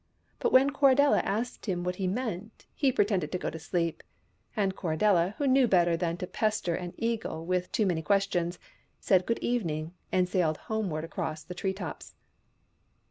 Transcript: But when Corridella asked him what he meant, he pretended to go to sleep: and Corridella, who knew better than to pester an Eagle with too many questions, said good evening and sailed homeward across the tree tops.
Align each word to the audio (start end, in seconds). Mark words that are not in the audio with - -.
But 0.39 0.51
when 0.51 0.71
Corridella 0.71 1.19
asked 1.23 1.67
him 1.67 1.83
what 1.83 1.97
he 1.97 2.07
meant, 2.07 2.65
he 2.73 2.91
pretended 2.91 3.31
to 3.31 3.37
go 3.37 3.51
to 3.51 3.59
sleep: 3.59 4.01
and 4.55 4.75
Corridella, 4.75 5.35
who 5.37 5.45
knew 5.45 5.67
better 5.67 5.95
than 5.95 6.17
to 6.17 6.25
pester 6.25 6.73
an 6.73 6.95
Eagle 6.97 7.45
with 7.45 7.71
too 7.71 7.85
many 7.85 8.01
questions, 8.01 8.57
said 8.99 9.27
good 9.27 9.37
evening 9.43 9.93
and 10.11 10.27
sailed 10.27 10.57
homeward 10.57 11.03
across 11.03 11.43
the 11.43 11.53
tree 11.53 11.73
tops. 11.73 12.15